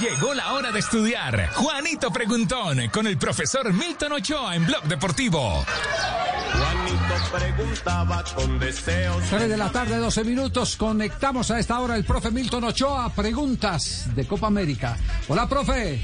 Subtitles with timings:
[0.00, 1.50] Llegó la hora de estudiar.
[1.54, 5.64] Juanito Preguntón con el profesor Milton Ochoa en Blog Deportivo.
[6.58, 9.22] Juanito preguntaba con deseos.
[9.30, 10.76] 3 de la tarde, 12 minutos.
[10.76, 13.12] Conectamos a esta hora el profe Milton Ochoa.
[13.14, 14.96] Preguntas de Copa América.
[15.28, 16.00] Hola, profe.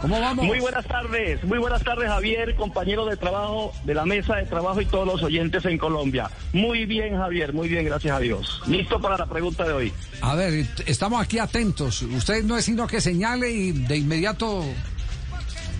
[0.00, 0.46] ¿Cómo vamos?
[0.46, 4.80] Muy buenas tardes, muy buenas tardes Javier, compañero de trabajo de la mesa de trabajo
[4.80, 6.30] y todos los oyentes en Colombia.
[6.52, 8.62] Muy bien Javier, muy bien, gracias a Dios.
[8.68, 9.92] Listo para la pregunta de hoy.
[10.20, 12.02] A ver, estamos aquí atentos.
[12.02, 14.64] Usted no es sino que señale y de inmediato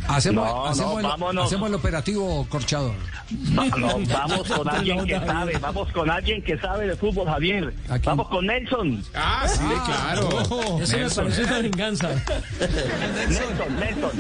[0.09, 1.47] hacemos, No, no, hacemos, el, vámonos.
[1.47, 2.95] hacemos el operativo corchador.
[3.31, 3.65] No,
[4.09, 7.75] vamos con alguien que sabe, vamos con alguien que sabe de fútbol Javier.
[8.05, 9.03] Vamos con Nelson.
[9.15, 10.29] Ah, sí, claro.
[10.81, 12.09] Eso me parece una venganza.
[13.29, 14.11] Nelson, Nelson.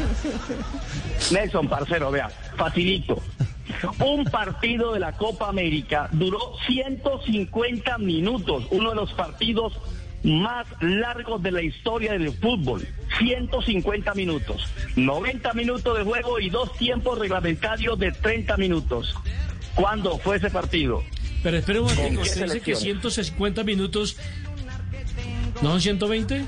[1.33, 3.21] Nelson, parcero, vea, facilito.
[4.01, 9.75] Un partido de la Copa América duró 150 minutos, uno de los partidos
[10.23, 12.87] más largos de la historia del fútbol.
[13.19, 14.69] 150 minutos.
[14.97, 19.15] 90 minutos de juego y dos tiempos reglamentarios de 30 minutos.
[19.75, 21.03] ¿Cuándo fue ese partido?
[21.43, 23.01] Pero espere un momento, ¿Con qué usted dice que selección?
[23.01, 24.17] 150 minutos.
[25.63, 26.45] ¿No son 120?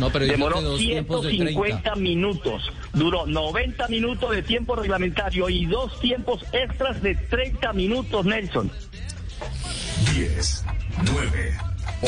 [0.00, 1.52] No, pero Demoró que dos tiempos de 30.
[1.52, 2.62] 150 minutos.
[2.92, 8.70] Duró 90 minutos de tiempo reglamentario y dos tiempos extras de 30 minutos, Nelson.
[10.14, 10.64] 10,
[11.12, 11.56] 9,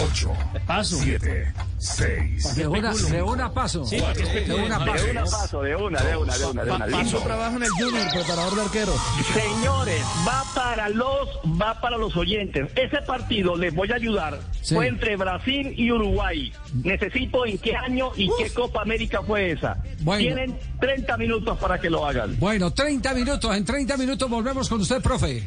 [0.02, 0.32] 8,
[0.66, 0.96] Paso.
[1.02, 2.54] 7, 6.
[2.56, 3.84] De una, de una paso.
[3.86, 5.06] Sí, es de una De paso.
[5.10, 6.86] una paso, de una, de una, de una, de una.
[6.86, 7.18] Listo.
[7.20, 8.92] trabajo en el Junior, preparador de arquero.
[9.32, 11.28] Señores, va para los,
[11.60, 12.70] va para los oyentes.
[12.76, 14.74] Ese partido, les voy a ayudar, Sí.
[14.74, 16.52] fue entre Brasil y Uruguay.
[16.82, 19.76] Necesito en qué año y qué Copa América fue esa.
[20.00, 20.20] Bueno.
[20.22, 22.36] Tienen 30 minutos para que lo hagan.
[22.38, 23.54] Bueno, 30 minutos.
[23.56, 25.46] En 30 minutos volvemos con usted, profe.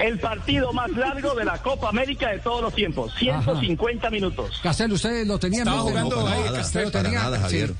[0.00, 3.12] El partido más largo de la Copa América de todos los tiempos.
[3.18, 4.60] 150 minutos.
[4.62, 6.26] Castel, usted lo tenía en Estaba mente, jugando ¿no?
[6.28, 7.22] ahí, Usted Castel, lo para tenía.
[7.22, 7.68] nada, Javier.
[7.68, 7.74] Sí.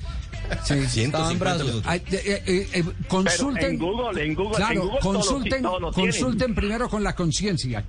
[0.62, 0.74] Sí.
[0.74, 1.66] Estaba en 150 brazos.
[1.66, 1.90] minutos.
[1.90, 3.64] Ay, eh, eh, eh, Pero consulten.
[3.72, 6.12] en Google, en Google, Claro, en Google consulten, todos los tienen.
[6.12, 7.84] consulten primero con la conciencia,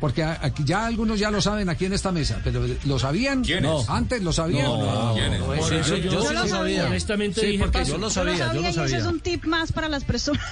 [0.00, 3.42] porque aquí ya algunos ya lo saben aquí en esta mesa, pero ¿lo sabían?
[3.42, 3.62] ¿Quiénes?
[3.70, 3.84] No.
[3.88, 4.64] Antes lo sabían.
[4.66, 6.86] No, por Por eso eso yo, yo sí no lo lo sabía.
[6.86, 7.92] Honestamente Sí, dije porque paso.
[7.92, 9.08] Yo lo Yo lo sabía, yo sabía lo y ese es sabía.
[9.08, 10.42] un tip más para las personas.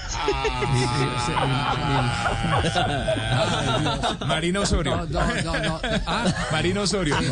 [4.27, 4.97] Marina Osorio.
[4.97, 5.81] No, no, no, no.
[6.07, 7.17] Ah, Marina Osorio.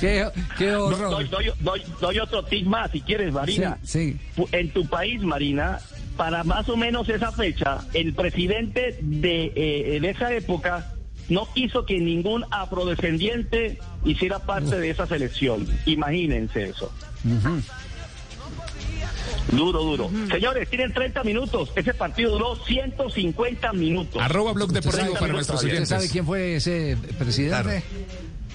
[0.00, 1.28] qué, qué Doy, horror.
[1.30, 3.78] doy- doy- doy otro tip más, si quieres, Marina.
[3.82, 4.40] Sí, sí.
[4.40, 5.80] Pu- En tu país, Marina,
[6.16, 10.92] para más o menos esa fecha, el presidente de, eh, de esa época
[11.28, 15.66] no quiso que ningún afrodescendiente hiciera parte de esa selección.
[15.86, 16.92] Imagínense eso.
[19.52, 20.10] Duro, duro.
[20.30, 21.72] Señores, tienen 30 minutos.
[21.74, 24.22] Ese partido duró 150 minutos.
[24.22, 26.12] Arroba Blog ¿Usted Deportivo para nuestros usted ¿Usted sabe oyentes.
[26.12, 27.82] quién fue ese presidente?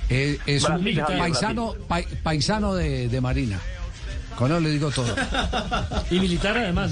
[0.09, 3.59] Eh, es un Brasil, paisano, pai- paisano de, de Marina.
[4.37, 5.15] Con eso le digo todo.
[6.11, 6.91] Y militar además.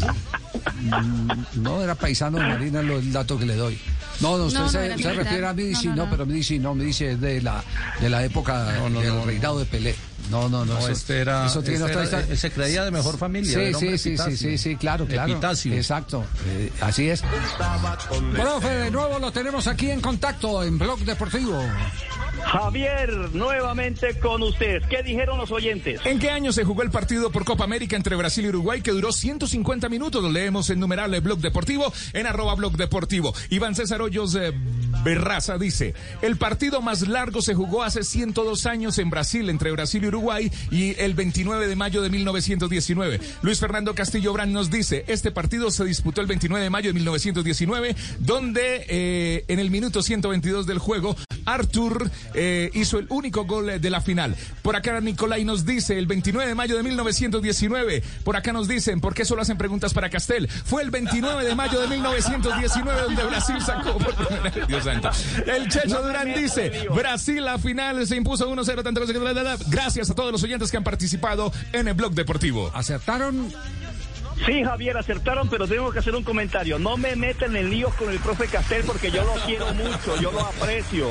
[0.81, 1.45] ¿no?
[1.55, 3.79] No era paisano de Marina lo- el dato que le doy.
[4.21, 6.11] No, no, usted No, no se, se refiere a mí, No, sí, no, no, no.
[6.11, 7.63] pero me dice, no, me dice de la,
[7.99, 9.95] de la época del reinado de Pelé.
[10.31, 10.73] No, no, no.
[10.73, 12.35] No, eso- este era, eso tiene este otra era- historia.
[12.37, 13.53] se creía de mejor familia.
[13.53, 15.31] Sí, sí, sí, sí, sí, sí, claro, claro.
[15.31, 15.73] Epitacio.
[15.73, 17.23] Exacto, eh, así es.
[18.33, 21.61] Profe, de nuevo lo tenemos aquí en contacto en Blog Deportivo.
[22.45, 24.83] Javier, nuevamente con ustedes.
[24.89, 26.01] ¿Qué dijeron los oyentes?
[26.03, 28.91] ¿En qué año se jugó el partido por Copa América entre Brasil y Uruguay que
[28.91, 30.21] duró 150 minutos?
[30.21, 33.33] Lo leemos en numeral Blog Deportivo en arroba Blog Deportivo.
[33.49, 34.51] Iván César Hoyos eh,
[35.03, 40.03] Berraza dice, el partido más largo se jugó hace 102 años en Brasil, entre Brasil
[40.03, 43.19] y Uruguay, y el 29 de mayo de 1919.
[43.41, 46.93] Luis Fernando Castillo Brand nos dice, este partido se disputó el 29 de mayo de
[46.93, 51.15] 1919, donde eh, en el minuto 122 del juego,
[51.45, 54.35] Artur eh, hizo el único gol de la final.
[54.61, 59.01] Por acá Nicolai nos dice, el 29 de mayo de 1919, por acá nos dicen,
[59.01, 60.47] ¿por qué solo hacen preguntas para Castel?
[60.47, 63.97] Fue el 29 de mayo de 1919 donde Brasil sacó
[65.47, 69.13] El Checho Durán dice, Brasil la final se impuso 1-0, tanto que...
[69.69, 72.71] Gracias a todos los oyentes que han participado en el blog deportivo.
[72.73, 73.51] ¿Acertaron?
[74.45, 76.77] Sí, Javier, acertaron, pero tengo que hacer un comentario.
[76.79, 80.31] No me meten en líos con el profe Castel porque yo lo quiero mucho, yo
[80.31, 81.09] lo aprecio.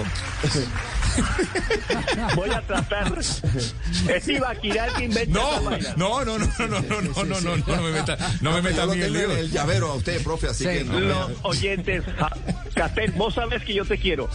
[2.35, 3.13] Voy a tratar.
[3.19, 5.95] Es Ibaquirá que inventa No, vaina.
[5.97, 8.83] no, no, no, no, no, no, no, no, no, no me meta, no me meta
[8.83, 10.71] a mí en el llavero a usted, profe, así Sí.
[10.71, 11.01] que no.
[11.01, 12.33] Los oyentes, ja-
[12.83, 14.29] Castel, vos sabes que yo te quiero.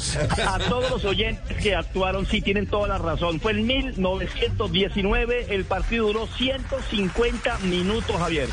[0.47, 3.41] A todos los oyentes que actuaron, sí tienen toda la razón.
[3.41, 8.47] Fue en 1919, el partido duró 150 minutos, Javier.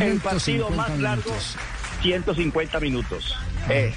[0.00, 1.56] El partido 150 más largo, minutos.
[2.02, 3.36] 150 minutos.
[3.68, 3.94] Eh,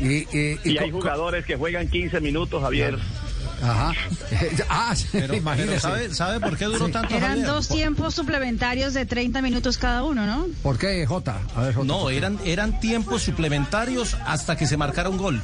[0.00, 2.98] Y, y- y y hay jugadores que juegan 15 minutos, Javier.
[3.64, 3.92] Ajá.
[4.68, 5.80] ah, sí, Pero, pero imagínese.
[5.80, 7.46] ¿sabe, ¿sabe por qué duró tanto Eran Javier?
[7.46, 10.46] dos tiempos suplementarios de 30 minutos cada uno, ¿no?
[10.62, 11.40] ¿Por qué, Jota?
[11.56, 11.86] A ver, Jota.
[11.86, 15.42] No, eran, eran tiempos suplementarios hasta que se marcara un gol.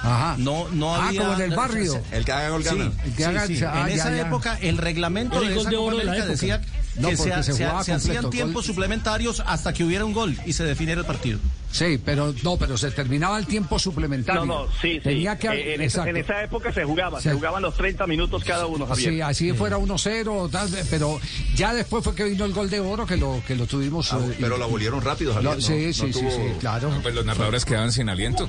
[0.00, 0.36] Ajá.
[0.38, 1.22] No, no Ah, había.
[1.22, 2.00] como en el barrio.
[2.12, 2.92] El que haga gol Sí, gana.
[3.04, 3.60] El que sí, haga- sí.
[3.64, 4.26] ah, en ya, esa ya.
[4.28, 6.60] época el reglamento el de esa de oro de la decía
[6.96, 8.64] No, que se, porque se se- jugaba se hacían tiempos gol.
[8.64, 11.40] suplementarios hasta que hubiera un gol y se definiera el partido.
[11.70, 14.46] Sí, pero no, pero se terminaba el tiempo suplementario.
[14.46, 15.00] No, no, sí, sí.
[15.00, 17.28] Tenía que Eh, en, esa, en esa época se jugaba, Sí.
[17.28, 19.10] se jugaban los 30 minutos cada uno, Javier.
[19.12, 21.20] Sí, así fuera 1-0, tal vez, pero
[21.54, 24.12] ya después fue que vino el gol de oro que lo que lo tuvimos.
[24.12, 25.50] Ah, eh, pero y- la volvieron rápido, Javier.
[25.52, 26.90] lo- no- sí, no sí, sí, tuvo- sí, claro.
[27.02, 28.48] Pues los narradores quedaban sin aliento.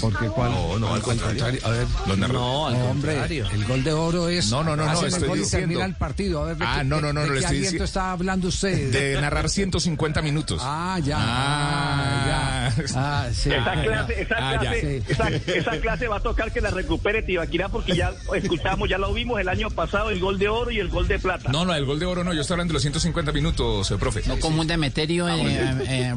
[0.00, 1.42] Porque cuál, No, no, al contrario.
[1.64, 2.32] A ver, Los narradores.
[2.32, 3.46] No, al hombre, contrario.
[3.52, 4.50] el gol de oro es.
[4.50, 6.42] No, no, no, no, hacen el estoy gol y diciendo- termina el partido.
[6.42, 8.48] A ver, ¿de Ah, qué- no, no, no, no, le estoy aliento dici- está hablando
[8.48, 8.90] usted?
[8.92, 10.60] De narrar 150 minutos.
[10.64, 11.16] Ah, ya.
[11.18, 12.24] Ah.
[12.26, 12.59] ya.
[12.96, 13.50] Ah, sí.
[13.50, 14.58] Esa Ah, clase, esa, Ah, ya.
[14.60, 15.12] clase, Sí.
[15.12, 19.12] esa, esa clase va a tocar que la recupere Tibaquirá porque ya escuchamos, ya lo
[19.12, 21.50] vimos el año pasado, el gol de oro y el gol de plata.
[21.52, 23.96] No, no, el gol de oro no, yo estoy hablando de los 150 minutos, eh,
[23.98, 24.22] profe.
[24.26, 25.42] No como un Demeterio eh,
[25.88, 26.14] eh,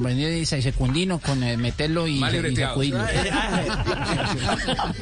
[0.51, 3.03] eh, secundino con eh, meterlo y, y sacudirlo.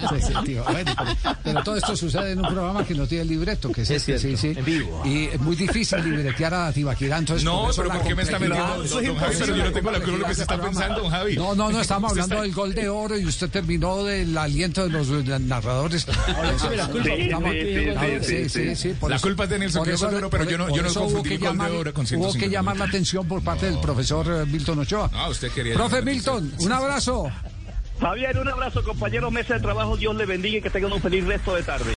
[0.09, 0.63] Sí, sí, tío.
[0.63, 3.89] Bueno, pero, pero todo esto sucede en un programa que no tiene libreto, que es,
[3.89, 4.53] este, sí, sí.
[4.55, 5.01] en vivo.
[5.05, 8.83] Y es muy difícil libretear a Tibaquirá, entonces No, pero ¿por qué me está metiendo?
[8.87, 11.01] Don, don Javi, pero yo no tengo la culpa de lo que se está pensando,
[11.01, 11.35] don Javi.
[11.41, 14.83] No, no, no, estamos hablando está- del gol de oro y usted terminó del aliento
[14.83, 15.07] de los
[15.41, 16.05] narradores.
[16.07, 17.09] La culpa.
[17.97, 18.05] Ah,
[19.45, 21.39] es de Nelson, por que de oro, pero yo no- yo no confundí que gol
[21.39, 24.45] de llamar- oro con Hubo 150 que llamar la atención por parte del profesor eh,
[24.45, 25.09] Milton Ochoa.
[25.11, 27.31] No, usted quería Profe Milton, un abrazo.
[27.99, 31.23] Javier, un abrazo, compañero, mesa de trabajo, Dios le bendiga y que tengan un feliz
[31.25, 31.85] resto de tarde.